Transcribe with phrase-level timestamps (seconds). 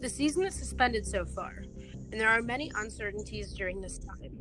[0.00, 1.62] The season is suspended so far,
[2.10, 4.32] and there are many uncertainties during this time.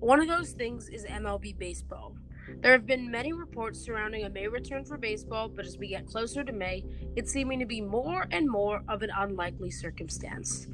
[0.00, 2.16] One of those things is MLB baseball.
[2.62, 6.06] There have been many reports surrounding a May return for baseball, but as we get
[6.06, 6.82] closer to May,
[7.14, 10.66] it's seeming to be more and more of an unlikely circumstance.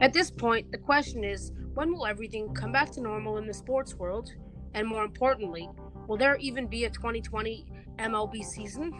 [0.00, 3.54] At this point, the question is when will everything come back to normal in the
[3.54, 4.32] sports world?
[4.74, 5.68] And more importantly,
[6.08, 7.66] will there even be a 2020
[8.00, 8.92] MLB season?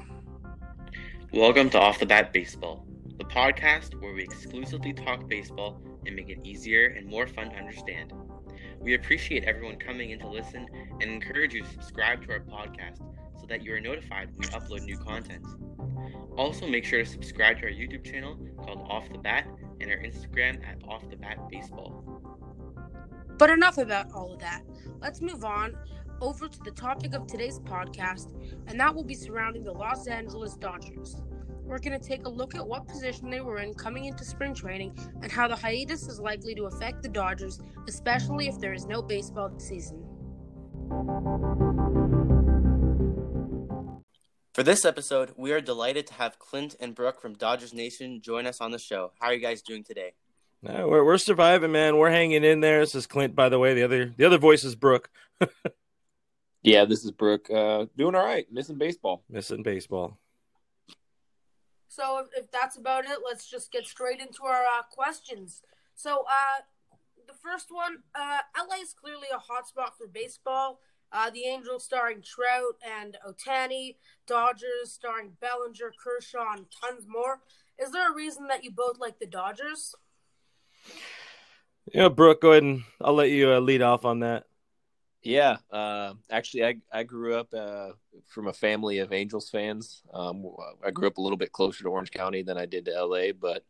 [1.32, 2.86] Welcome to Off the Bat Baseball,
[3.18, 7.56] the podcast where we exclusively talk baseball and make it easier and more fun to
[7.56, 8.12] understand.
[8.80, 10.68] We appreciate everyone coming in to listen
[11.00, 12.98] and encourage you to subscribe to our podcast
[13.40, 15.44] so that you are notified when we upload new content.
[16.36, 19.48] Also, make sure to subscribe to our YouTube channel called Off the Bat
[19.80, 22.04] and our Instagram at Off the Bat Baseball.
[23.36, 24.62] But enough about all of that.
[25.00, 25.76] Let's move on
[26.20, 28.32] over to the topic of today's podcast,
[28.68, 31.20] and that will be surrounding the Los Angeles Dodgers.
[31.68, 34.54] We're going to take a look at what position they were in coming into spring
[34.54, 38.86] training and how the hiatus is likely to affect the Dodgers, especially if there is
[38.86, 40.02] no baseball this season.
[44.54, 48.46] For this episode, we are delighted to have Clint and Brooke from Dodgers Nation join
[48.46, 49.12] us on the show.
[49.20, 50.14] How are you guys doing today?
[50.62, 51.98] No, we're we're surviving, man.
[51.98, 52.80] We're hanging in there.
[52.80, 53.74] This is Clint, by the way.
[53.74, 55.10] The other the other voice is Brooke.
[56.62, 57.48] yeah, this is Brooke.
[57.50, 58.50] Uh, doing all right.
[58.50, 59.22] Missing baseball.
[59.28, 60.18] Missing baseball.
[61.98, 65.62] So if, if that's about it, let's just get straight into our uh, questions.
[65.96, 66.62] So uh,
[67.26, 70.78] the first one, uh, LA is clearly a hotspot for baseball.
[71.10, 73.96] Uh, the Angels starring Trout and Ohtani,
[74.26, 77.40] Dodgers starring Bellinger, Kershaw, and tons more.
[77.82, 79.94] Is there a reason that you both like the Dodgers?
[81.92, 84.44] Yeah, Brooke, go ahead and I'll let you uh, lead off on that.
[85.22, 87.90] Yeah, uh, actually, I I grew up uh,
[88.28, 90.02] from a family of Angels fans.
[90.14, 90.46] Um,
[90.84, 93.32] I grew up a little bit closer to Orange County than I did to LA,
[93.32, 93.64] but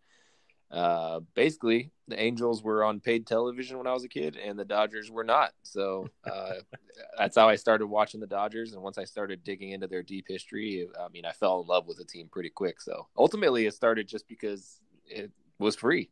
[0.70, 4.64] uh, basically, the Angels were on paid television when I was a kid, and the
[4.64, 5.52] Dodgers were not.
[5.62, 6.54] So uh,
[7.18, 8.74] that's how I started watching the Dodgers.
[8.74, 11.86] And once I started digging into their deep history, I mean, I fell in love
[11.86, 12.80] with the team pretty quick.
[12.82, 16.10] So ultimately, it started just because it was free.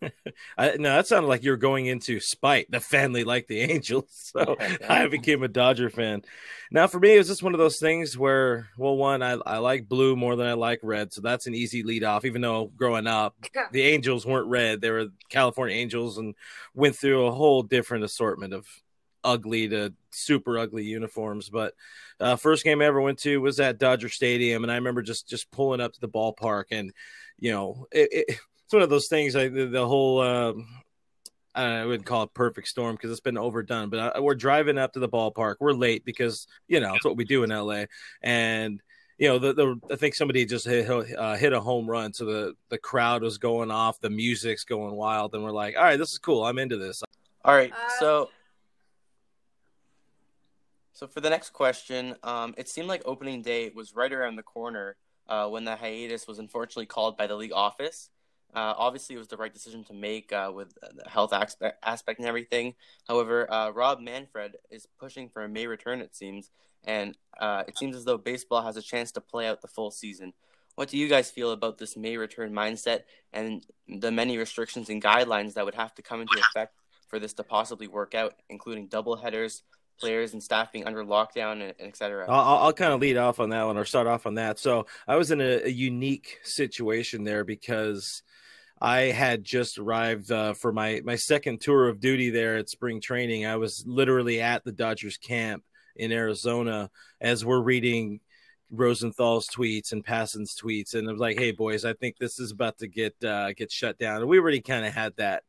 [0.58, 4.06] I, no, that sounded like you were going into spite the family like the Angels.
[4.30, 4.56] So
[4.88, 6.22] I became a Dodger fan.
[6.70, 9.58] Now, for me, it was just one of those things where, well, one, I, I
[9.58, 11.12] like blue more than I like red.
[11.12, 13.34] So that's an easy lead off, even though growing up,
[13.72, 14.80] the Angels weren't red.
[14.80, 16.36] They were California Angels and
[16.74, 18.68] went through a whole different assortment of
[19.24, 21.48] ugly to super ugly uniforms.
[21.50, 21.74] But
[22.20, 24.62] uh, first game I ever went to was at Dodger Stadium.
[24.62, 26.92] And I remember just, just pulling up to the ballpark and,
[27.40, 28.40] you know, it, it
[28.70, 29.34] it's one of those things.
[29.34, 30.52] Like the, the whole, uh,
[31.56, 33.90] I wouldn't call it perfect storm because it's been overdone.
[33.90, 35.56] But I, uh, we're driving up to the ballpark.
[35.58, 37.86] We're late because you know it's what we do in LA,
[38.22, 38.80] and
[39.18, 42.24] you know the, the I think somebody just hit uh, hit a home run, so
[42.24, 45.98] the the crowd was going off, the music's going wild, and we're like, all right,
[45.98, 46.44] this is cool.
[46.44, 47.02] I'm into this.
[47.44, 48.30] All right, uh, so.
[50.92, 54.42] So for the next question, um, it seemed like opening day was right around the
[54.42, 54.96] corner
[55.28, 58.10] uh, when the hiatus was unfortunately called by the league office.
[58.54, 62.18] Uh, obviously, it was the right decision to make uh, with the health aspect, aspect
[62.18, 62.74] and everything.
[63.06, 66.50] However, uh, Rob Manfred is pushing for a May return, it seems,
[66.84, 69.90] and uh, it seems as though baseball has a chance to play out the full
[69.90, 70.32] season.
[70.74, 73.00] What do you guys feel about this May return mindset
[73.32, 76.74] and the many restrictions and guidelines that would have to come into effect
[77.08, 79.62] for this to possibly work out, including double headers,
[80.00, 82.26] players and staff being under lockdown, and, etc.
[82.28, 84.58] I'll, I'll kind of lead off on that one or start off on that.
[84.58, 88.22] So I was in a, a unique situation there because
[88.80, 93.00] I had just arrived uh, for my my second tour of duty there at spring
[93.00, 93.46] training.
[93.46, 95.64] I was literally at the Dodgers camp
[95.96, 96.90] in Arizona
[97.20, 98.20] as we're reading
[98.72, 102.52] Rosenthal's tweets and Passan's tweets, and I was like, "Hey boys, I think this is
[102.52, 105.42] about to get uh, get shut down." And we already kind of had that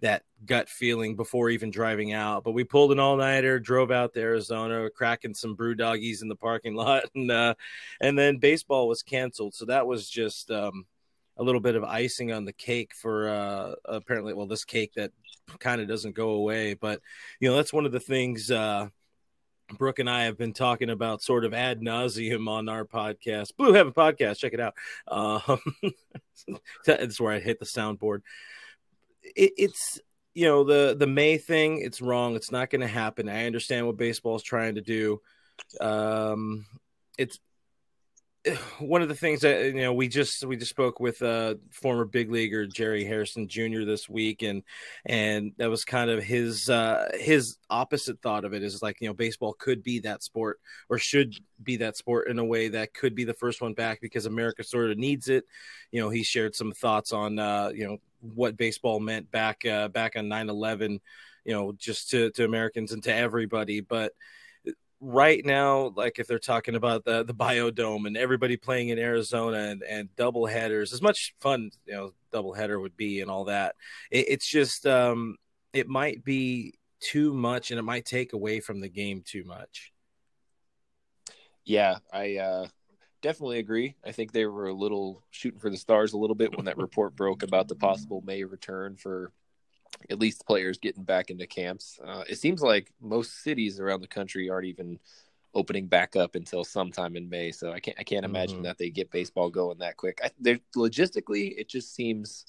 [0.00, 2.44] that gut feeling before even driving out.
[2.44, 6.28] But we pulled an all nighter, drove out to Arizona, cracking some brew doggies in
[6.28, 7.54] the parking lot, and uh,
[8.00, 9.54] and then baseball was canceled.
[9.54, 10.86] So that was just um,
[11.40, 15.10] a little bit of icing on the cake for uh, apparently well this cake that
[15.58, 17.00] kind of doesn't go away but
[17.40, 18.86] you know that's one of the things uh,
[19.78, 23.72] brooke and i have been talking about sort of ad nauseum on our podcast blue
[23.72, 24.74] heaven podcast check it out
[25.08, 25.58] um,
[26.86, 28.20] that's where i hit the soundboard
[29.22, 30.00] it, it's
[30.34, 33.86] you know the the may thing it's wrong it's not going to happen i understand
[33.86, 35.20] what baseball is trying to do
[35.80, 36.64] um
[37.18, 37.38] it's
[38.78, 42.04] one of the things that you know we just we just spoke with uh former
[42.04, 43.84] big leaguer Jerry Hairston Jr.
[43.84, 44.62] this week and
[45.04, 49.08] and that was kind of his uh his opposite thought of it is like you
[49.08, 50.58] know baseball could be that sport
[50.88, 54.00] or should be that sport in a way that could be the first one back
[54.00, 55.44] because America sort of needs it
[55.90, 59.88] you know he shared some thoughts on uh you know what baseball meant back uh,
[59.88, 61.00] back on 9-11
[61.44, 63.80] you know just to, to americans and to everybody.
[63.80, 64.12] But
[65.00, 69.56] right now like if they're talking about the the biodome and everybody playing in arizona
[69.56, 73.46] and, and double headers as much fun you know double header would be and all
[73.46, 73.74] that
[74.10, 75.36] it, it's just um
[75.72, 79.92] it might be too much and it might take away from the game too much.
[81.64, 82.66] Yeah i uh
[83.22, 83.94] definitely agree.
[84.04, 86.78] I think they were a little shooting for the stars a little bit when that
[86.78, 89.32] report broke about the possible May return for
[90.08, 91.98] at least players getting back into camps.
[92.04, 94.98] Uh, it seems like most cities around the country aren't even
[95.54, 97.52] opening back up until sometime in May.
[97.52, 98.64] So I can't I can't imagine mm-hmm.
[98.64, 100.20] that they get baseball going that quick.
[100.22, 100.30] I,
[100.76, 102.46] logistically, it just seems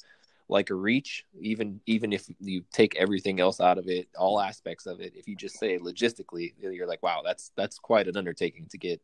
[0.47, 1.25] like a reach.
[1.39, 5.27] Even even if you take everything else out of it, all aspects of it, if
[5.27, 9.01] you just say logistically, you're like, wow, that's that's quite an undertaking to get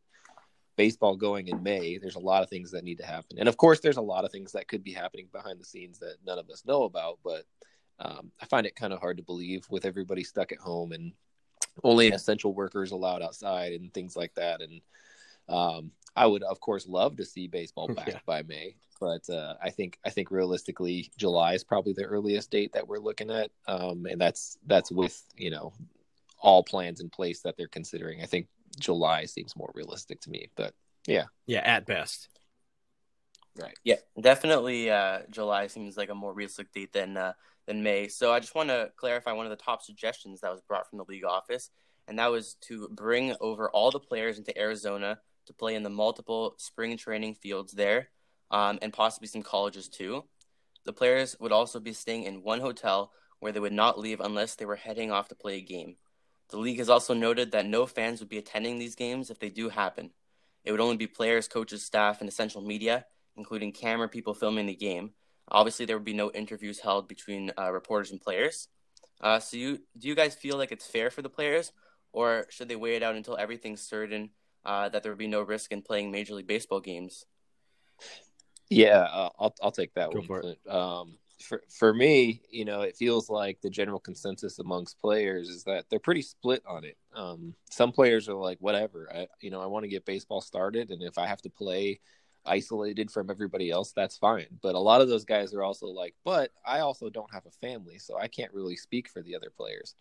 [0.78, 3.36] baseball going in May, there's a lot of things that need to happen.
[3.38, 5.98] And of course, there's a lot of things that could be happening behind the scenes
[5.98, 7.18] that none of us know about.
[7.24, 7.44] But
[7.98, 11.12] um, I find it kind of hard to believe with everybody stuck at home and
[11.82, 14.60] only essential workers allowed outside and things like that.
[14.60, 14.80] And
[15.48, 18.20] um, I would, of course, love to see baseball back yeah.
[18.24, 18.76] by May.
[19.00, 22.98] But uh, I think I think realistically, July is probably the earliest date that we're
[22.98, 25.72] looking at, um, and that's that's with you know
[26.40, 28.22] all plans in place that they're considering.
[28.22, 28.48] I think
[28.78, 30.50] July seems more realistic to me.
[30.56, 30.74] But
[31.06, 32.28] yeah, yeah, at best.
[33.58, 33.76] Right.
[33.82, 34.90] Yeah, definitely.
[34.90, 37.32] Uh, July seems like a more realistic date than uh,
[37.66, 38.08] than May.
[38.08, 40.98] So I just want to clarify one of the top suggestions that was brought from
[40.98, 41.70] the league office,
[42.06, 45.90] and that was to bring over all the players into Arizona to play in the
[45.90, 48.10] multiple spring training fields there,
[48.50, 50.24] um, and possibly some colleges too.
[50.84, 54.54] The players would also be staying in one hotel where they would not leave unless
[54.54, 55.96] they were heading off to play a game.
[56.50, 59.50] The league has also noted that no fans would be attending these games if they
[59.50, 60.10] do happen.
[60.64, 63.06] It would only be players, coaches, staff, and essential media,
[63.36, 65.12] including camera people filming the game.
[65.50, 68.68] Obviously, there would be no interviews held between uh, reporters and players.
[69.20, 71.72] Uh, so, you do you guys feel like it's fair for the players,
[72.12, 74.30] or should they wait it out until everything's certain
[74.64, 77.24] uh, that there would be no risk in playing Major League Baseball games?
[78.68, 80.56] Yeah, uh, I'll I'll take that Go one.
[80.68, 85.64] Um, for for me, you know, it feels like the general consensus amongst players is
[85.64, 86.96] that they're pretty split on it.
[87.14, 90.90] Um, some players are like, whatever, I you know, I want to get baseball started,
[90.90, 92.00] and if I have to play
[92.46, 94.46] isolated from everybody else, that's fine.
[94.62, 97.50] But a lot of those guys are also like, but I also don't have a
[97.50, 99.94] family, so I can't really speak for the other players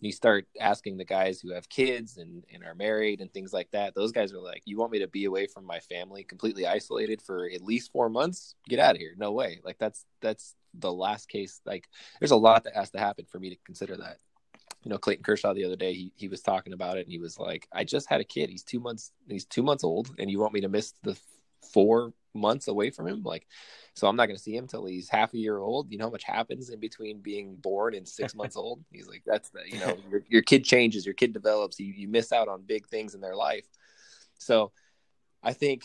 [0.00, 3.70] you start asking the guys who have kids and, and are married and things like
[3.70, 6.66] that those guys are like you want me to be away from my family completely
[6.66, 10.54] isolated for at least four months get out of here no way like that's that's
[10.78, 11.88] the last case like
[12.20, 14.18] there's a lot that has to happen for me to consider that
[14.82, 17.18] you know clayton kershaw the other day he, he was talking about it and he
[17.18, 20.30] was like i just had a kid he's two months he's two months old and
[20.30, 21.16] you want me to miss the
[21.72, 23.46] four months away from him like
[23.96, 25.90] so I'm not going to see him till he's half a year old.
[25.90, 28.84] You know how much happens in between being born and six months old?
[28.92, 32.06] He's like, that's the, you know, your, your kid changes, your kid develops, you, you
[32.06, 33.66] miss out on big things in their life.
[34.38, 34.70] So
[35.42, 35.82] I think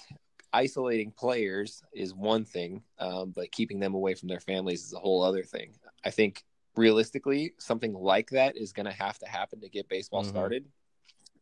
[0.54, 5.00] isolating players is one thing, um, but keeping them away from their families is a
[5.00, 5.74] whole other thing.
[6.04, 6.44] I think
[6.76, 10.32] realistically, something like that is going to have to happen to get baseball mm-hmm.
[10.32, 10.66] started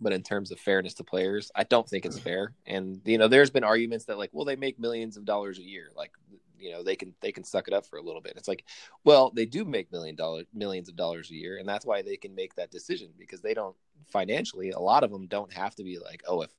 [0.02, 2.54] but in terms of fairness to players, I don't think it's fair.
[2.66, 5.62] And you know, there's been arguments that like, well, they make millions of dollars a
[5.62, 5.90] year.
[5.94, 6.12] Like
[6.60, 8.66] you know they can they can suck it up for a little bit it's like
[9.06, 12.18] well they do make million dollar millions of dollars a year and that's why they
[12.18, 13.76] can make that decision because they don't
[14.08, 16.52] financially a lot of them don't have to be like oh if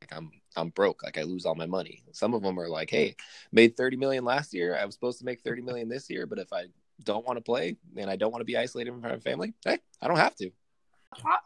[0.00, 1.02] like i'm i'm broke.
[1.02, 2.02] Like i lose all my money.
[2.12, 3.16] Some of them are like hey
[3.52, 4.76] made 30 million last year.
[4.76, 6.66] I was supposed to make 30 million this year but if i
[7.04, 9.78] don't want to play and i don't want to be isolated from my family hey
[10.00, 10.50] i don't have to.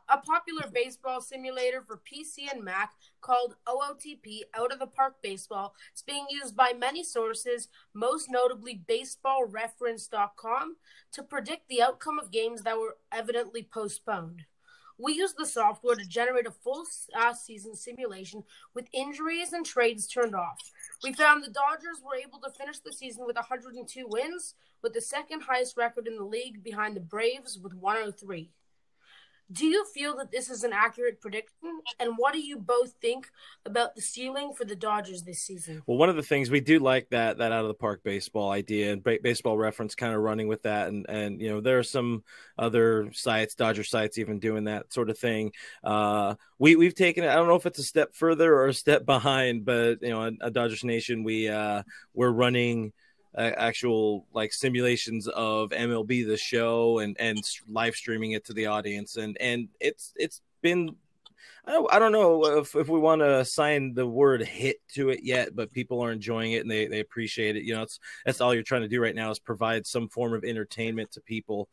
[0.09, 5.75] A popular baseball simulator for PC and Mac called OOTP Out of the Park Baseball
[5.95, 10.77] is being used by many sources, most notably BaseballReference.com,
[11.13, 14.45] to predict the outcome of games that were evidently postponed.
[15.03, 16.85] We used the software to generate a full
[17.19, 18.43] uh, season simulation
[18.75, 20.59] with injuries and trades turned off.
[21.03, 25.01] We found the Dodgers were able to finish the season with 102 wins, with the
[25.01, 28.51] second highest record in the league behind the Braves with 103.
[29.53, 31.81] Do you feel that this is an accurate prediction?
[31.99, 33.29] And what do you both think
[33.67, 35.83] about the ceiling for the Dodgers this season?
[35.87, 38.51] Well, one of the things we do like that that out of the park baseball
[38.51, 41.85] idea and baseball reference kind of running with that, and and you know there are
[41.85, 42.23] some
[42.59, 45.53] other sites, Dodger sites, even doing that sort of thing.
[45.83, 47.29] Uh, we we've taken it.
[47.29, 50.31] I don't know if it's a step further or a step behind, but you know,
[50.41, 51.83] a Dodgers Nation, we uh,
[52.15, 52.93] we're running
[53.37, 58.67] uh, actual like simulations of MLB the show and and live streaming it to the
[58.67, 60.97] audience and and it's it's been
[61.67, 65.11] I don't, I don't know if, if we want to assign the word hit to
[65.11, 67.65] it yet, but people are enjoying it and they, they appreciate it.
[67.65, 70.33] You know, it's that's all you're trying to do right now is provide some form
[70.33, 71.69] of entertainment to people.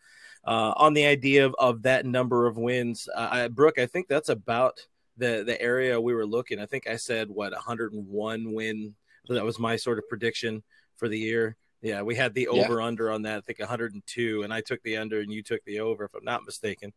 [0.46, 4.08] Uh, on the idea of, of that number of wins, uh, I, Brooke, I think
[4.08, 4.80] that's about
[5.18, 6.60] the the area we were looking.
[6.60, 8.94] I think I said what 101 win.
[9.30, 10.64] That was my sort of prediction
[10.98, 11.56] for the year.
[11.82, 12.86] Yeah, we had the over yeah.
[12.86, 13.38] under on that.
[13.38, 16.24] I think 102, and I took the under, and you took the over, if I'm
[16.24, 16.92] not mistaken.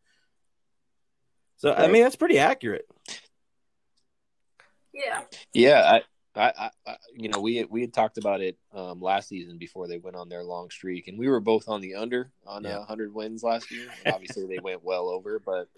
[1.58, 1.80] So right.
[1.80, 2.88] I mean, that's pretty accurate.
[4.92, 5.22] Yeah.
[5.52, 6.00] Yeah,
[6.34, 9.86] I, I, I, you know, we we had talked about it um, last season before
[9.86, 12.76] they went on their long streak, and we were both on the under on yeah.
[12.76, 13.88] uh, 100 wins last year.
[14.06, 15.68] obviously, they went well over, but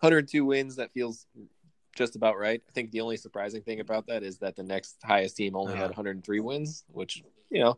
[0.00, 1.26] 102 wins that feels
[1.96, 2.62] just about right.
[2.68, 5.72] I think the only surprising thing about that is that the next highest team only
[5.72, 5.82] uh-huh.
[5.82, 7.76] had 103 wins, which you know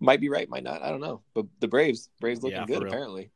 [0.00, 0.82] might be right, might not.
[0.82, 1.22] I don't know.
[1.34, 3.30] But the Braves, Braves looking yeah, good apparently.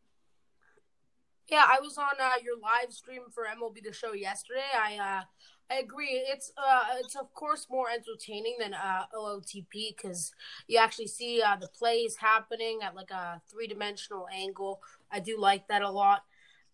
[1.48, 4.62] Yeah, I was on uh, your live stream for MLB the Show yesterday.
[4.74, 5.22] I uh,
[5.70, 6.22] I agree.
[6.26, 10.32] It's uh, it's of course more entertaining than uh, OOTP because
[10.68, 14.80] you actually see uh, the plays happening at like a three dimensional angle.
[15.10, 16.22] I do like that a lot.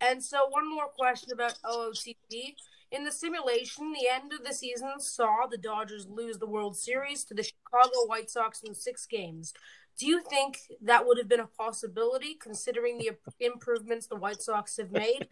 [0.01, 2.55] And so, one more question about OOTP.
[2.93, 7.23] In the simulation, the end of the season saw the Dodgers lose the World Series
[7.25, 9.55] to the Chicago White Sox in six games.
[9.97, 14.77] Do you think that would have been a possibility considering the improvements the White Sox
[14.79, 15.29] have made?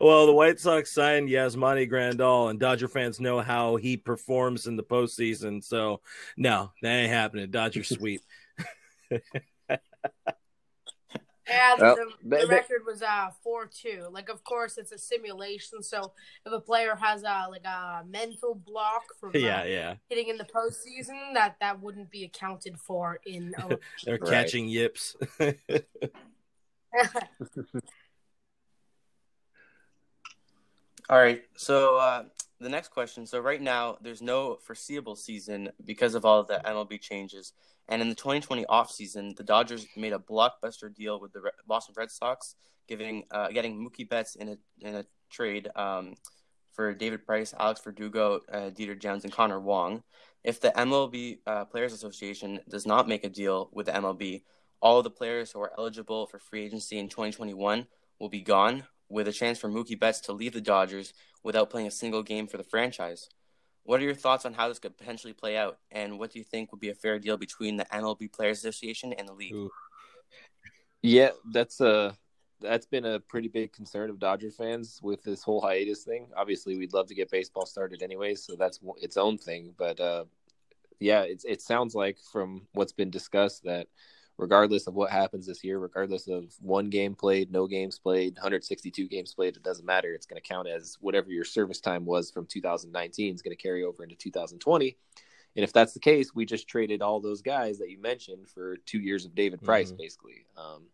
[0.00, 4.76] well, the White Sox signed Yasmani Grandal, and Dodger fans know how he performs in
[4.76, 5.62] the postseason.
[5.62, 6.00] So,
[6.36, 7.50] no, that ain't happening.
[7.50, 8.22] Dodger sweep.
[11.48, 14.06] Yeah, well, the, the record was uh four two.
[14.10, 15.82] Like, of course, it's a simulation.
[15.82, 16.12] So
[16.46, 20.38] if a player has a like a mental block from yeah, uh, yeah, hitting in
[20.38, 23.54] the postseason, that that wouldn't be accounted for in.
[24.04, 24.30] They're right.
[24.30, 25.16] catching yips.
[31.10, 32.24] All right, so uh,
[32.60, 33.26] the next question.
[33.26, 37.52] So right now, there's no foreseeable season because of all the MLB changes.
[37.88, 42.10] And in the 2020 offseason, the Dodgers made a blockbuster deal with the Boston Red
[42.10, 42.54] Sox,
[42.88, 46.14] giving uh, getting Mookie Betts in a in a trade um,
[46.72, 50.02] for David Price, Alex Verdugo, uh, Jeter Downs, and Connor Wong.
[50.42, 54.42] If the MLB uh, Players Association does not make a deal with the MLB,
[54.80, 57.86] all of the players who are eligible for free agency in 2021
[58.18, 61.12] will be gone, with a chance for Mookie Betts to leave the Dodgers
[61.42, 63.28] without playing a single game for the franchise.
[63.84, 66.44] What are your thoughts on how this could potentially play out, and what do you
[66.44, 69.54] think would be a fair deal between the MLB Players Association and the league?
[69.54, 69.70] Ooh.
[71.02, 72.16] Yeah, that's a
[72.60, 76.28] that's been a pretty big concern of Dodger fans with this whole hiatus thing.
[76.34, 79.74] Obviously, we'd love to get baseball started anyways, so that's its own thing.
[79.76, 80.24] But uh,
[81.00, 83.88] yeah, it it sounds like from what's been discussed that
[84.36, 89.08] regardless of what happens this year, regardless of one game played, no games played, 162
[89.08, 90.12] games played, it doesn't matter.
[90.12, 93.62] It's going to count as whatever your service time was from 2019 is going to
[93.62, 94.96] carry over into 2020.
[95.56, 98.76] And if that's the case, we just traded all those guys that you mentioned for
[98.78, 99.98] two years of David Price, mm-hmm.
[99.98, 100.46] basically.
[100.56, 100.86] Um,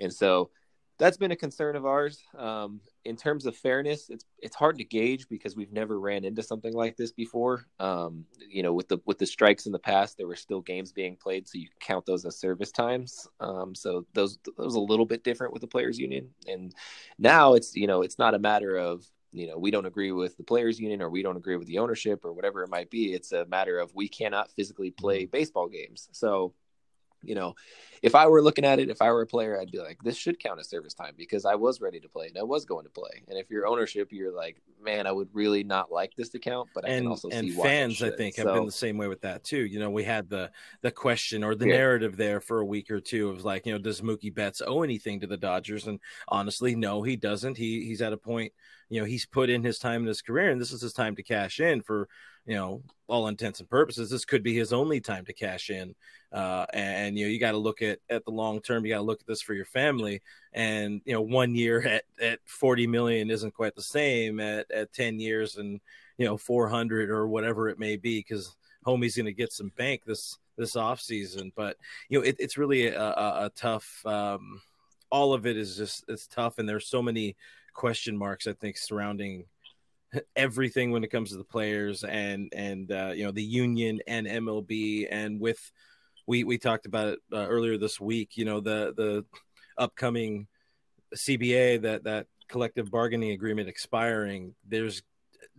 [0.00, 0.50] and so
[0.98, 2.22] that's been a concern of ours.
[2.36, 6.42] Um, in terms of fairness, it's it's hard to gauge because we've never ran into
[6.42, 7.66] something like this before.
[7.78, 10.92] Um, you know, with the with the strikes in the past, there were still games
[10.92, 13.28] being played, so you count those as service times.
[13.40, 16.30] Um, so those those a little bit different with the players' union.
[16.46, 16.74] And
[17.18, 20.36] now it's you know it's not a matter of you know we don't agree with
[20.36, 23.14] the players' union or we don't agree with the ownership or whatever it might be.
[23.14, 25.30] It's a matter of we cannot physically play mm-hmm.
[25.30, 26.08] baseball games.
[26.12, 26.54] So
[27.22, 27.54] you know,
[28.02, 30.16] if I were looking at it, if I were a player, I'd be like, this
[30.16, 32.84] should count as service time because I was ready to play and I was going
[32.84, 33.22] to play.
[33.28, 36.68] And if you're ownership, you're like, man, I would really not like this to count,
[36.74, 38.98] but I and, can also and see fans, I think, so, have been the same
[38.98, 39.66] way with that too.
[39.66, 40.50] You know, we had the
[40.82, 41.76] the question or the yeah.
[41.76, 44.82] narrative there for a week or two of like, you know, does Mookie Betts owe
[44.82, 45.86] anything to the Dodgers?
[45.86, 45.98] And
[46.28, 47.56] honestly, no, he doesn't.
[47.56, 48.52] He he's at a point,
[48.88, 51.16] you know, he's put in his time in his career, and this is his time
[51.16, 52.08] to cash in for
[52.46, 54.10] you know all intents and purposes.
[54.10, 55.94] This could be his only time to cash in
[56.32, 58.84] uh, and you know you got to look at at the long term.
[58.84, 60.22] You got to look at this for your family.
[60.52, 64.92] And you know, one year at at forty million isn't quite the same at at
[64.92, 65.80] ten years and
[66.18, 69.72] you know four hundred or whatever it may be because homie's going to get some
[69.76, 71.52] bank this this off season.
[71.56, 71.76] But
[72.08, 74.04] you know, it, it's really a, a, a tough.
[74.04, 74.60] Um,
[75.10, 77.36] all of it is just it's tough, and there's so many
[77.78, 79.44] question marks I think surrounding
[80.36, 84.26] everything when it comes to the players and and uh, you know the union and
[84.26, 85.60] MLB and with
[86.26, 88.36] we we talked about it uh, earlier this week.
[88.36, 89.24] You know the the
[89.78, 90.48] upcoming
[91.16, 94.54] CBA that that collective bargaining agreement expiring.
[94.66, 95.02] There's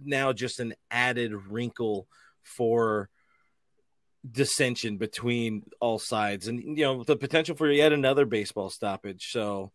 [0.03, 2.05] now just an added wrinkle
[2.43, 3.09] for
[4.29, 9.71] dissension between all sides and you know the potential for yet another baseball stoppage so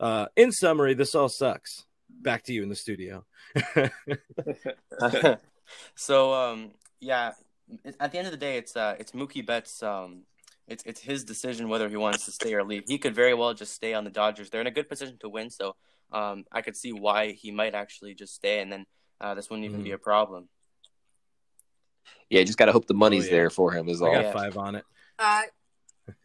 [0.00, 1.84] uh in summary this all sucks
[2.22, 3.24] back to you in the studio.
[5.94, 7.32] so um, yeah,
[7.98, 9.82] at the end of the day, it's uh, it's Mookie Betts.
[9.82, 10.22] Um,
[10.66, 12.84] it's it's his decision whether he wants to stay or leave.
[12.86, 14.50] He could very well just stay on the Dodgers.
[14.50, 15.74] They're in a good position to win, so
[16.12, 18.86] um, I could see why he might actually just stay, and then
[19.20, 19.84] uh, this wouldn't even mm-hmm.
[19.84, 20.48] be a problem.
[22.28, 23.32] Yeah, just got to hope the money's oh, yeah.
[23.32, 23.88] there for him.
[23.88, 24.14] Is all.
[24.14, 24.84] I got five on it.
[25.18, 25.42] Uh,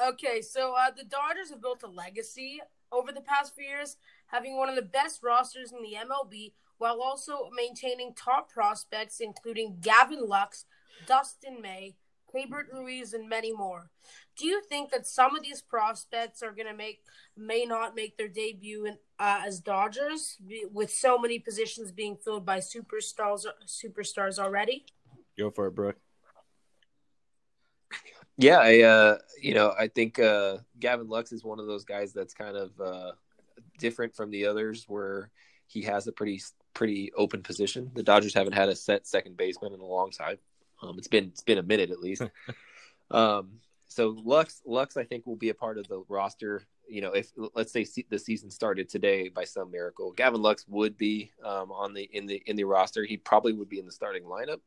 [0.00, 2.60] okay, so uh, the Dodgers have built a legacy
[2.92, 7.00] over the past few years, having one of the best rosters in the MLB, while
[7.02, 10.64] also maintaining top prospects, including Gavin Lux,
[11.06, 11.96] Dustin May,
[12.32, 13.90] Keibert Ruiz, and many more.
[14.36, 17.02] Do you think that some of these prospects are going to make
[17.36, 20.36] may not make their debut in, uh, as Dodgers
[20.72, 24.84] with so many positions being filled by superstars superstars already?
[25.36, 25.96] Go for it, Brooke.
[28.40, 32.12] Yeah, I uh, you know I think uh, Gavin Lux is one of those guys
[32.12, 33.12] that's kind of uh,
[33.78, 35.30] different from the others, where
[35.66, 36.40] he has a pretty
[36.72, 37.90] pretty open position.
[37.94, 40.38] The Dodgers haven't had a set second baseman in a long time.
[40.80, 42.22] Um, it's been it's been a minute at least.
[43.10, 46.62] um, so Lux Lux I think will be a part of the roster.
[46.88, 50.96] You know, if let's say the season started today by some miracle, Gavin Lux would
[50.96, 53.04] be um, on the in the in the roster.
[53.04, 54.60] He probably would be in the starting lineup,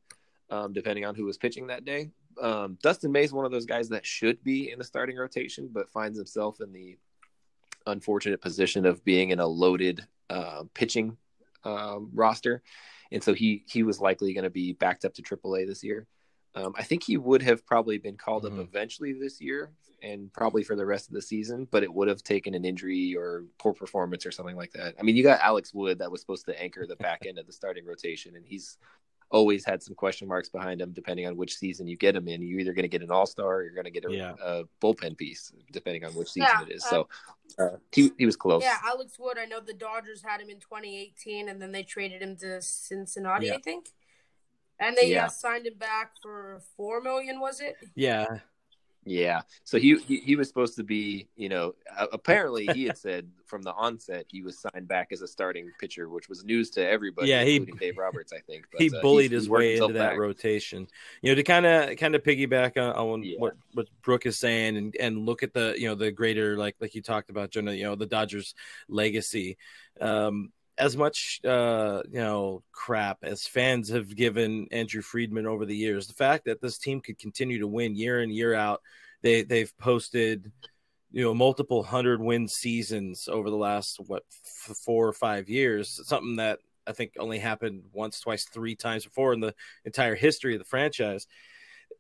[0.50, 2.12] um, depending on who was pitching that day.
[2.40, 5.70] Um, Dustin May is one of those guys that should be in the starting rotation,
[5.72, 6.98] but finds himself in the
[7.88, 11.18] unfortunate position of being in a loaded uh, pitching
[11.64, 12.62] um, roster
[13.12, 16.08] and so he he was likely going to be backed up to AAA this year.
[16.56, 18.60] Um, I think he would have probably been called mm-hmm.
[18.60, 19.72] up eventually this year
[20.04, 23.16] and probably for the rest of the season, but it would have taken an injury
[23.16, 24.96] or poor performance or something like that.
[25.00, 27.46] I mean, you got Alex Wood that was supposed to anchor the back end of
[27.46, 28.78] the starting rotation, and he's
[29.32, 32.42] always had some question marks behind him depending on which season you get him in.
[32.42, 34.34] You're either going to get an all star or you're going to get a, yeah.
[34.44, 36.86] a, bullpen piece, depending on which season yeah, it is.
[36.86, 37.08] Uh, so
[37.58, 38.64] uh, he, he was close.
[38.64, 42.22] Yeah, Alex Wood, I know the Dodgers had him in 2018 and then they traded
[42.22, 43.56] him to Cincinnati, yeah.
[43.56, 43.88] I think.
[44.80, 47.76] And they uh, signed him back for four million, was it?
[47.96, 48.26] Yeah,
[49.04, 49.42] yeah.
[49.64, 51.74] So he, he, he was supposed to be, you know,
[52.12, 56.08] apparently he had said from the onset he was signed back as a starting pitcher,
[56.08, 58.68] which was news to everybody, yeah, he, Dave Roberts, I think.
[58.72, 60.18] But, he uh, bullied his way into that back.
[60.20, 60.88] rotation.
[61.22, 63.40] You know, to kind of kind of piggyback on, on yeah.
[63.40, 66.76] what what Brooke is saying and and look at the you know the greater like
[66.80, 68.54] like you talked about, Jonah, you know, the Dodgers
[68.88, 69.58] legacy.
[70.00, 75.76] Um, as much uh, you know crap as fans have given Andrew Friedman over the
[75.76, 78.82] years, the fact that this team could continue to win year in year out,
[79.22, 80.52] they they've posted
[81.12, 86.02] you know multiple hundred win seasons over the last what f- four or five years,
[86.04, 89.54] something that I think only happened once, twice, three times before in the
[89.86, 91.28] entire history of the franchise.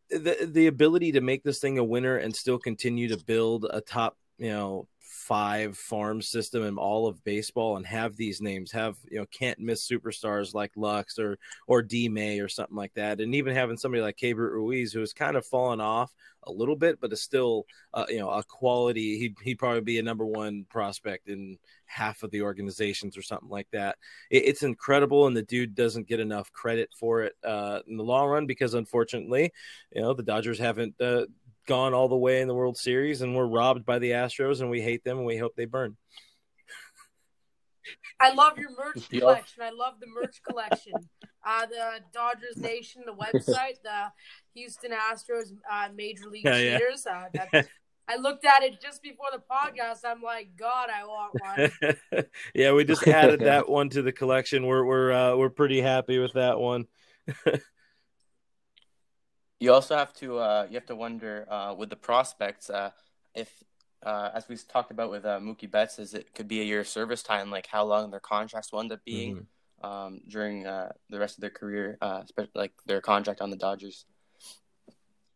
[0.09, 3.79] The the ability to make this thing a winner and still continue to build a
[3.79, 4.87] top you know
[5.31, 9.59] five farm system in all of baseball and have these names have you know can't
[9.59, 13.21] miss superstars like Lux or or D May or something like that.
[13.21, 16.13] And even having somebody like Keibert Ruiz who has kind of fallen off
[16.43, 19.99] a little bit but is still uh, you know a quality he'd, he'd probably be
[19.99, 23.95] a number one prospect in half of the organizations or something like that.
[24.29, 28.03] It, it's incredible and the dude doesn't get enough credit for it uh, in the
[28.03, 29.53] long run because unfortunately
[29.95, 31.23] you know the Dodgers haven't uh,
[31.67, 34.69] gone all the way in the World Series and we're robbed by the Astros and
[34.69, 35.97] we hate them and we hope they burn.
[38.19, 39.63] I love your merch collection.
[39.63, 40.93] I love the merch collection.
[41.45, 44.11] Uh, the Dodgers Nation, the website, the
[44.53, 47.05] Houston Astros uh, Major League yeah, Cheaters.
[47.05, 47.45] Yeah.
[47.53, 47.63] Uh,
[48.07, 49.99] I looked at it just before the podcast.
[50.05, 51.71] I'm like, God, I want
[52.11, 52.25] one.
[52.53, 54.65] yeah, we just added that one to the collection.
[54.65, 56.85] We're we're uh, we're pretty happy with that one.
[59.61, 62.89] You also have to uh, you have to wonder uh, with the prospects uh,
[63.35, 63.63] if
[64.03, 66.79] uh, as we talked about with uh, Mookie Betts, is it could be a year
[66.79, 69.45] of service time, like how long their contracts will end up being
[69.83, 69.87] mm-hmm.
[69.87, 71.99] um, during uh, the rest of their career,
[72.55, 74.05] like their contract on the Dodgers.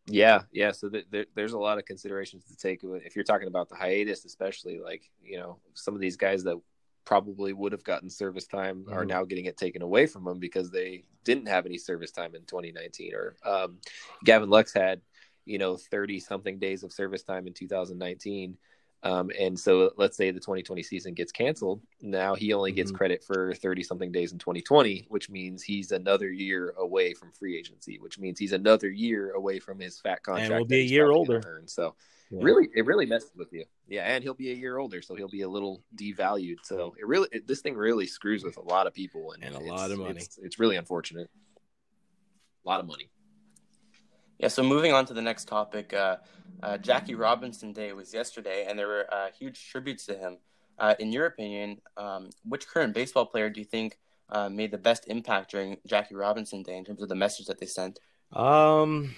[0.08, 0.72] Yeah, yeah.
[0.72, 3.76] So th- th- there's a lot of considerations to take if you're talking about the
[3.76, 6.60] hiatus, especially like you know some of these guys that
[7.06, 8.94] probably would have gotten service time mm-hmm.
[8.94, 12.36] are now getting it taken away from them because they didn't have any service time
[12.36, 13.78] in 2019 or um,
[14.24, 15.02] Gavin Lux had
[15.46, 18.58] you know 30 something days of service time in 2019
[19.04, 22.98] um, and so let's say the 2020 season gets canceled now he only gets mm-hmm.
[22.98, 27.58] credit for 30 something days in 2020 which means he's another year away from free
[27.58, 30.84] agency which means he's another year away from his fat contract and will be a
[30.84, 31.68] year older earn.
[31.68, 31.94] so
[32.32, 32.40] yeah.
[32.42, 33.66] Really, it really messes with you.
[33.88, 36.58] Yeah, and he'll be a year older, so he'll be a little devalued.
[36.64, 39.56] So it really, it, this thing really screws with a lot of people, and, and
[39.56, 40.18] a lot of money.
[40.18, 41.30] It's, it's, really unfortunate.
[42.66, 43.10] A lot of money.
[44.40, 44.48] Yeah.
[44.48, 46.18] So moving on to the next topic, uh,
[46.64, 50.38] uh, Jackie Robinson Day was yesterday, and there were uh, huge tributes to him.
[50.78, 53.98] uh, in your opinion, um, which current baseball player do you think
[54.30, 57.60] uh, made the best impact during Jackie Robinson Day in terms of the message that
[57.60, 58.00] they sent?
[58.34, 59.16] Um,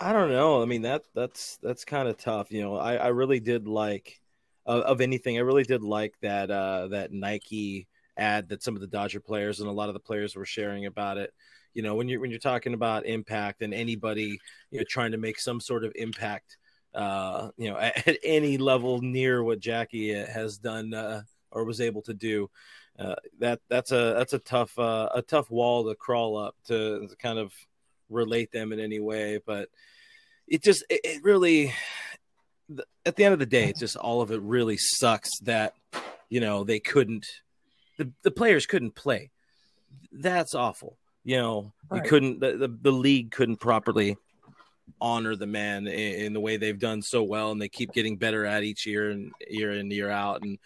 [0.00, 0.62] I don't know.
[0.62, 2.50] I mean that that's that's kind of tough.
[2.52, 4.20] You know, I I really did like
[4.66, 5.36] uh, of anything.
[5.36, 9.60] I really did like that uh that Nike ad that some of the Dodger players
[9.60, 11.32] and a lot of the players were sharing about it.
[11.74, 14.38] You know, when you're when you're talking about impact and anybody
[14.70, 16.58] you know trying to make some sort of impact,
[16.94, 21.80] uh, you know, at, at any level near what Jackie has done uh, or was
[21.80, 22.48] able to do,
[22.98, 27.08] uh, that that's a that's a tough uh, a tough wall to crawl up to
[27.20, 27.52] kind of
[28.08, 29.40] relate them in any way.
[29.44, 29.68] But
[30.46, 31.74] it just it, it really
[33.06, 35.74] at the end of the day, it's just all of it really sucks that
[36.28, 37.26] you know they couldn't
[37.98, 39.30] the, the players couldn't play.
[40.12, 40.96] That's awful.
[41.24, 42.02] You know, right.
[42.02, 44.16] you couldn't the, the, the league couldn't properly
[45.00, 48.16] honor the man in, in, the way they've done so well and they keep getting
[48.16, 50.58] better at each year and year in year out and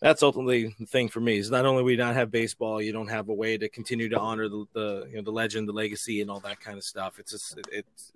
[0.00, 3.08] that's ultimately the thing for me is not only we not have baseball you don't
[3.08, 6.20] have a way to continue to honor the, the you know the legend the legacy
[6.20, 8.12] and all that kind of stuff it's just it, it's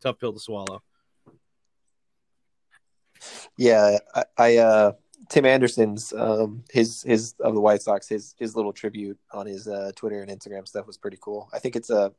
[0.00, 0.82] tough pill to swallow
[3.56, 4.92] yeah i, I uh
[5.28, 9.68] Tim Anderson's um, his his of the White Sox his his little tribute on his
[9.68, 11.48] uh, Twitter and Instagram stuff was pretty cool.
[11.52, 12.12] I think it's a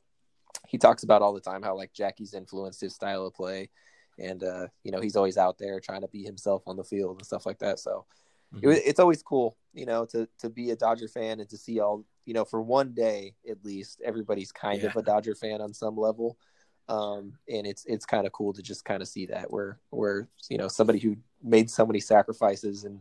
[0.68, 3.70] he talks about all the time how like Jackie's influenced his style of play,
[4.18, 7.18] and uh, you know he's always out there trying to be himself on the field
[7.18, 7.80] and stuff like that.
[7.80, 8.06] So
[8.54, 8.72] mm-hmm.
[8.72, 11.80] it, it's always cool, you know, to to be a Dodger fan and to see
[11.80, 14.90] all you know for one day at least everybody's kind yeah.
[14.90, 16.38] of a Dodger fan on some level.
[16.90, 20.28] Um, and it's it's kind of cool to just kind of see that where where
[20.50, 23.00] you know somebody who made so many sacrifices and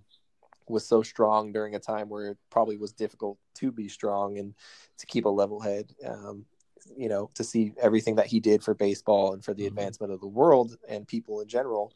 [0.69, 4.55] was so strong during a time where it probably was difficult to be strong and
[4.99, 5.93] to keep a level head.
[6.07, 6.45] Um,
[6.97, 9.79] you know, to see everything that he did for baseball and for the mm-hmm.
[9.79, 11.93] advancement of the world and people in general.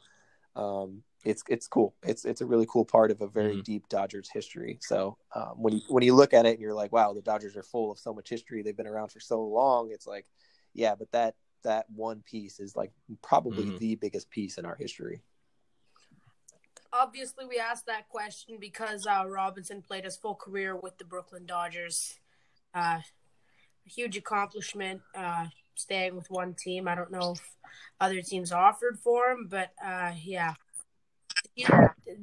[0.55, 1.93] Um, it's it's cool.
[2.03, 3.61] It's it's a really cool part of a very mm-hmm.
[3.61, 4.79] deep Dodgers history.
[4.81, 7.57] So um, when you when you look at it and you're like, wow, the Dodgers
[7.57, 8.63] are full of so much history.
[8.63, 9.89] They've been around for so long.
[9.91, 10.25] It's like,
[10.73, 13.77] yeah, but that that one piece is like probably mm-hmm.
[13.77, 15.21] the biggest piece in our history.
[16.93, 21.45] Obviously, we asked that question because uh, Robinson played his full career with the Brooklyn
[21.45, 22.19] Dodgers.
[22.73, 22.99] Uh,
[23.85, 26.87] a huge accomplishment uh, staying with one team.
[26.87, 27.41] I don't know if
[27.99, 30.53] other teams offered for him, but uh, yeah.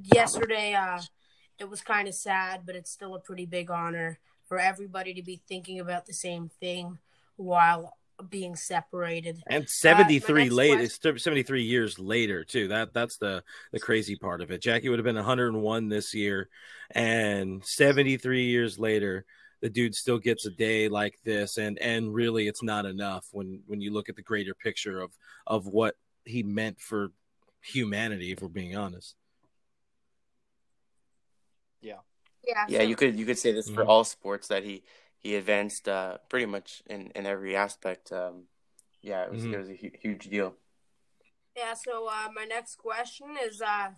[0.03, 1.01] Yesterday, uh,
[1.59, 5.23] it was kind of sad, but it's still a pretty big honor for everybody to
[5.23, 6.99] be thinking about the same thing
[7.37, 7.97] while
[8.29, 9.43] being separated.
[9.47, 11.19] And 73 uh, late question...
[11.19, 12.69] 73 years later too.
[12.69, 13.43] That that's the
[13.73, 14.63] the crazy part of it.
[14.63, 16.49] Jackie would have been 101 this year
[16.93, 19.25] and 73 years later
[19.61, 23.63] the dude still gets a day like this and and really it's not enough when
[23.67, 25.11] when you look at the greater picture of
[25.47, 25.95] of what
[26.25, 27.09] he meant for
[27.63, 29.17] humanity if we're being honest
[32.47, 33.75] yeah yeah yeah you could you could say this mm-hmm.
[33.75, 34.83] for all sports that he
[35.19, 38.45] he advanced uh pretty much in in every aspect um
[39.03, 39.55] yeah it was mm-hmm.
[39.55, 40.55] it was a hu- huge deal
[41.57, 43.91] yeah so uh my next question is uh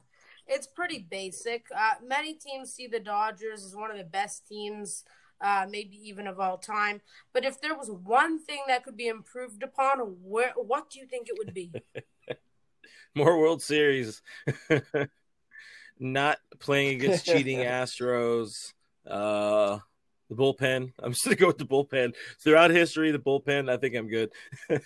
[0.48, 1.66] it's pretty basic.
[1.76, 5.04] Uh, many teams see the Dodgers as one of the best teams
[5.40, 7.00] uh, maybe even of all time.
[7.32, 11.06] But if there was one thing that could be improved upon, where what do you
[11.06, 11.72] think it would be?
[13.14, 14.22] More World Series.
[15.98, 18.72] Not playing against cheating Astros.
[19.06, 19.78] Uh,
[20.28, 20.92] the bullpen.
[21.02, 22.14] I'm just gonna go with the bullpen.
[22.40, 23.70] Throughout history, the bullpen.
[23.70, 24.32] I think I'm good.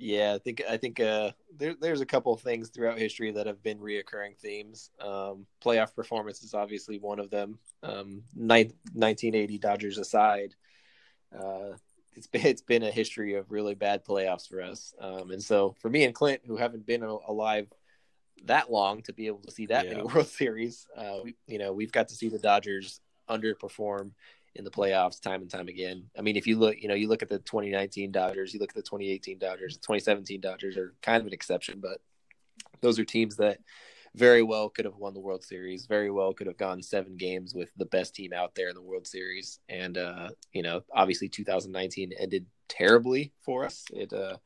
[0.00, 3.48] Yeah, I think I think uh, there, there's a couple of things throughout history that
[3.48, 4.90] have been reoccurring themes.
[5.00, 7.58] Um, playoff performance is obviously one of them.
[7.82, 10.54] Um, 1980 Dodgers aside,
[11.36, 11.72] uh,
[12.14, 14.94] it's been it's been a history of really bad playoffs for us.
[15.00, 17.66] Um, and so for me and Clint, who haven't been alive
[18.46, 19.92] that long to be able to see that yeah.
[19.92, 24.12] many World Series, uh, we, you know, we've got to see the Dodgers underperform
[24.54, 26.04] in the playoffs time and time again.
[26.18, 28.70] I mean, if you look, you know, you look at the 2019 Dodgers, you look
[28.70, 32.00] at the 2018 Dodgers, the 2017 Dodgers are kind of an exception, but
[32.80, 33.58] those are teams that
[34.14, 37.54] very well could have won the World Series, very well could have gone seven games
[37.54, 39.60] with the best team out there in the World Series.
[39.68, 43.84] And, uh, you know, obviously 2019 ended terribly for us.
[43.92, 44.38] It, uh,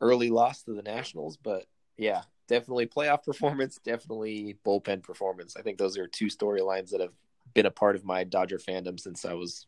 [0.00, 5.56] early loss to the Nationals, but yeah, definitely playoff performance, definitely bullpen performance.
[5.56, 7.14] I think those are two storylines that have
[7.54, 9.66] been a part of my Dodger fandom since I was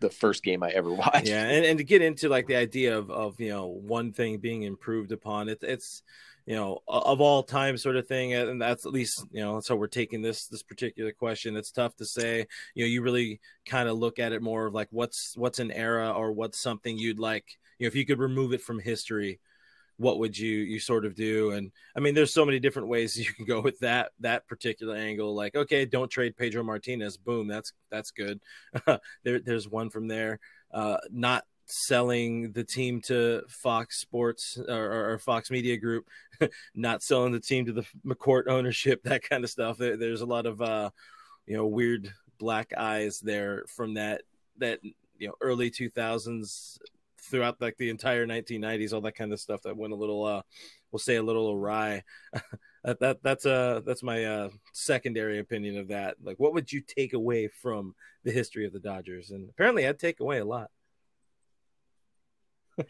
[0.00, 1.28] the first game I ever watched.
[1.28, 4.38] Yeah, and, and to get into like the idea of of you know one thing
[4.38, 6.02] being improved upon, it, it's
[6.44, 9.68] you know of all time sort of thing, and that's at least you know that's
[9.68, 11.56] how we're taking this this particular question.
[11.56, 12.46] It's tough to say.
[12.74, 15.70] You know, you really kind of look at it more of like what's what's an
[15.70, 17.56] era or what's something you'd like.
[17.78, 19.40] You know, if you could remove it from history,
[19.98, 21.52] what would you you sort of do?
[21.52, 24.96] And i mean there's so many different ways you can go with that that particular
[24.96, 27.16] angle like okay don't trade pedro martinez.
[27.16, 28.40] Boom that's that's good.
[29.24, 30.38] There, there's one from there.
[30.72, 36.06] Uh not selling the team to fox sports or, or fox media group
[36.76, 39.76] not selling the team to the mccourt ownership that kind of stuff.
[39.78, 40.90] There, there's a lot of uh
[41.46, 44.22] you know weird black eyes there from that
[44.58, 44.80] that
[45.18, 46.78] you know early 2000s
[47.26, 50.42] throughout like the entire 1990s, all that kind of stuff that went a little, uh,
[50.90, 52.02] we'll say a little awry.
[52.84, 56.16] that, that that's uh that's my uh secondary opinion of that.
[56.22, 59.30] Like, what would you take away from the history of the Dodgers?
[59.30, 60.70] And apparently, I'd take away a lot.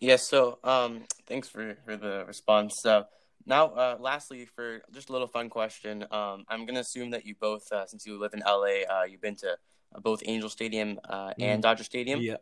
[0.00, 0.16] yeah.
[0.16, 2.76] So, um, thanks for for the response.
[2.82, 3.04] So.
[3.46, 7.34] Now, uh, lastly, for just a little fun question, um, I'm gonna assume that you
[7.40, 9.56] both, uh, since you live in LA, uh, you've been to
[10.02, 11.62] both Angel Stadium uh, and mm.
[11.62, 12.20] Dodger Stadium.
[12.20, 12.36] Yeah.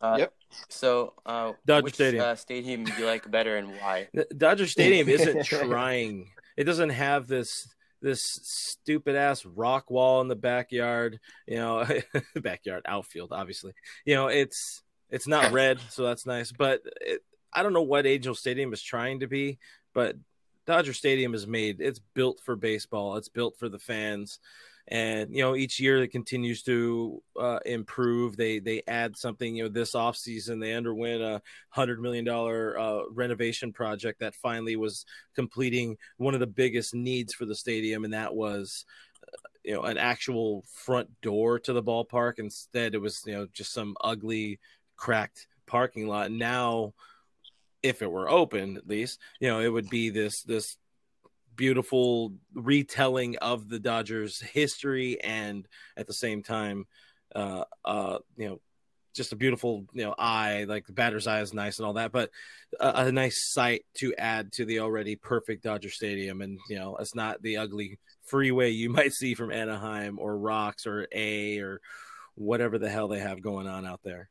[0.00, 0.34] Uh, yep.
[0.68, 2.24] So, uh, Dodger which, Stadium.
[2.24, 4.08] Uh, stadium do you like better, and why?
[4.36, 6.30] Dodger Stadium isn't trying.
[6.56, 7.68] It doesn't have this
[8.02, 11.18] this stupid ass rock wall in the backyard.
[11.46, 11.86] You know,
[12.40, 13.72] backyard outfield, obviously.
[14.04, 16.52] You know, it's it's not red, so that's nice.
[16.52, 19.58] But it, I don't know what Angel Stadium is trying to be,
[19.94, 20.16] but
[20.66, 21.80] Dodger Stadium is made.
[21.80, 23.16] It's built for baseball.
[23.16, 24.38] It's built for the fans
[24.88, 28.36] and you know each year it continues to uh, improve.
[28.36, 32.78] They they add something you know this off season they underwent a hundred million dollar
[32.78, 38.04] uh, renovation project that finally was completing one of the biggest needs for the stadium
[38.04, 38.84] and that was
[39.22, 42.38] uh, you know an actual front door to the ballpark.
[42.38, 44.60] Instead it was you know just some ugly
[44.96, 46.30] cracked parking lot.
[46.30, 46.94] Now
[47.82, 50.76] if it were open at least you know it would be this this
[51.56, 55.66] beautiful retelling of the Dodgers history and
[55.96, 56.86] at the same time
[57.34, 58.60] uh uh you know
[59.16, 62.12] just a beautiful you know eye like the batter's eye is nice and all that
[62.12, 62.30] but
[62.78, 66.42] a, a, nice sight to add to the already perfect dodger stadium.
[66.42, 70.86] And you know it's not the ugly freeway you might see from anaheim or rocks
[70.86, 71.80] or a or
[72.34, 74.28] whatever the hell they have going on out there.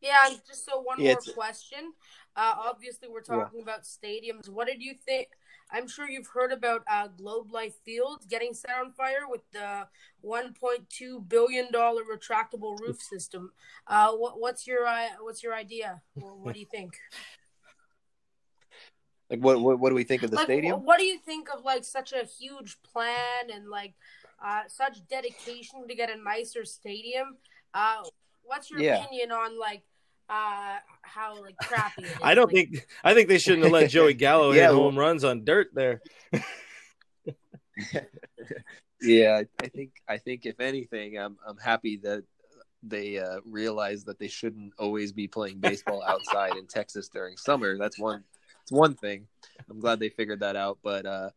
[0.00, 1.92] Yeah just so one yeah, more question
[2.40, 3.62] uh, obviously, we're talking yeah.
[3.62, 4.48] about stadiums.
[4.48, 5.28] What did you think?
[5.70, 9.86] I'm sure you've heard about uh, Globe Life Field getting set on fire with the
[10.24, 13.52] 1.2 billion dollar retractable roof system.
[13.86, 16.00] Uh, what, what's your uh, what's your idea?
[16.14, 16.96] What do you think?
[19.28, 20.82] Like what, what, what do we think of the like, stadium?
[20.82, 23.92] What do you think of like such a huge plan and like
[24.42, 27.36] uh, such dedication to get a nicer stadium?
[27.74, 28.02] Uh,
[28.44, 29.04] what's your yeah.
[29.04, 29.82] opinion on like
[30.30, 32.04] uh, how like crappy.
[32.22, 34.98] I don't like, think I think they shouldn't have let Joey Gallo yeah, hit home
[34.98, 36.00] runs on dirt there.
[39.02, 42.22] yeah, I think I think if anything, I'm I'm happy that
[42.82, 47.76] they uh, realize that they shouldn't always be playing baseball outside in Texas during summer.
[47.76, 48.24] That's one.
[48.62, 49.26] It's one thing.
[49.68, 51.30] I'm glad they figured that out, but uh,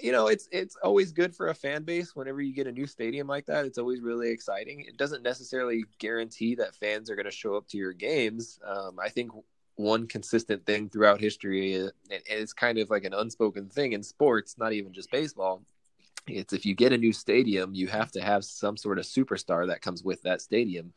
[0.00, 2.86] you know, it's it's always good for a fan base whenever you get a new
[2.86, 3.64] stadium like that.
[3.64, 4.84] It's always really exciting.
[4.86, 8.58] It doesn't necessarily guarantee that fans are going to show up to your games.
[8.64, 9.32] Um, I think
[9.76, 14.56] one consistent thing throughout history, and it's kind of like an unspoken thing in sports,
[14.58, 15.62] not even just baseball.
[16.26, 19.66] It's if you get a new stadium, you have to have some sort of superstar
[19.68, 20.92] that comes with that stadium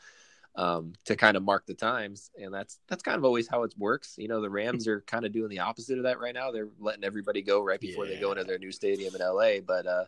[0.56, 3.74] um, to kind of mark the times, and that's that's kind of always how it
[3.78, 4.16] works.
[4.18, 6.52] You know, the Rams are kind of doing the opposite of that right now.
[6.52, 8.16] They're letting everybody go right before yeah.
[8.16, 9.62] they go into their new stadium in LA.
[9.66, 10.06] But uh,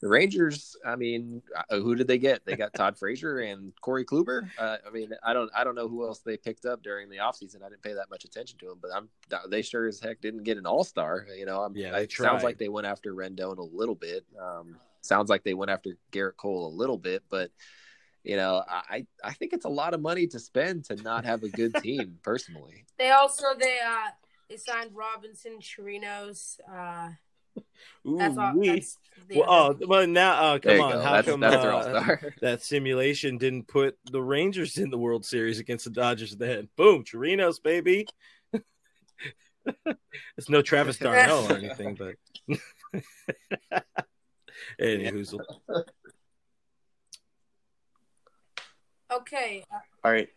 [0.00, 2.44] the Rangers, I mean, uh, who did they get?
[2.44, 4.48] They got Todd Frazier and Corey Kluber.
[4.58, 7.18] Uh, I mean, I don't I don't know who else they picked up during the
[7.18, 7.62] offseason.
[7.64, 9.08] I didn't pay that much attention to them, but I'm
[9.48, 11.26] they sure as heck didn't get an All Star.
[11.36, 14.26] You know, I'm, yeah, it sounds like they went after Rendon a little bit.
[14.40, 17.52] Um, sounds like they went after Gerrit Cole a little bit, but
[18.24, 21.42] you know, I I think it's a lot of money to spend to not have
[21.42, 22.18] a good team.
[22.22, 24.10] personally, they also they uh
[24.48, 26.58] they signed Robinson Chirinos.
[26.68, 27.10] Uh,
[28.06, 28.98] Ooh, that's all, that's
[29.30, 31.02] well, oh, well, now, uh, come on.
[31.02, 35.60] How that's, come that's uh, that simulation didn't put the Rangers in the World Series
[35.60, 36.68] against the Dodgers then?
[36.76, 38.06] Boom, Chirinos, baby.
[40.36, 42.16] it's no Travis d'Arnaud or anything, but
[44.80, 45.38] anywho.
[49.16, 49.64] Okay.
[50.04, 50.28] All right.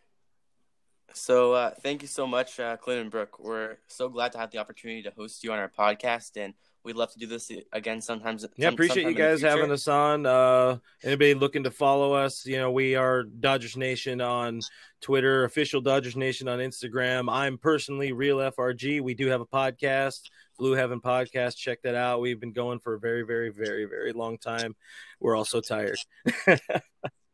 [1.13, 3.39] So uh, thank you so much, uh, Clint and Brooke.
[3.39, 6.95] We're so glad to have the opportunity to host you on our podcast, and we'd
[6.95, 8.45] love to do this again sometimes.
[8.55, 10.27] Yeah, appreciate you guys having us on.
[10.27, 14.59] Uh, anybody looking to follow us, you know, we are Dodgers Nation on
[15.01, 17.31] Twitter, official Dodgers Nation on Instagram.
[17.31, 19.01] I'm personally Real FRG.
[19.01, 20.21] We do have a podcast,
[20.59, 21.55] Blue Heaven Podcast.
[21.55, 22.21] Check that out.
[22.21, 24.75] We've been going for a very, very, very, very long time.
[25.19, 25.97] We're all so tired.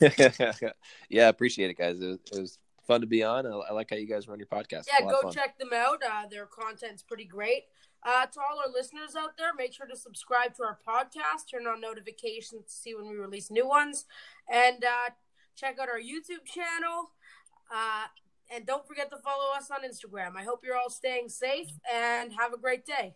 [1.08, 2.00] yeah, I appreciate it, guys.
[2.00, 3.46] It was, it was fun to be on.
[3.46, 4.86] I, I, like how you guys run your podcast.
[4.88, 5.98] Yeah, go check them out.
[6.02, 7.64] Uh, their content's pretty great.
[8.04, 11.66] Uh, to all our listeners out there, make sure to subscribe to our podcast, turn
[11.66, 14.04] on notifications to see when we release new ones,
[14.48, 15.10] and uh,
[15.56, 17.10] check out our YouTube channel.
[17.72, 18.04] Uh,
[18.54, 20.36] and don't forget to follow us on Instagram.
[20.36, 23.14] I hope you're all staying safe and have a great day.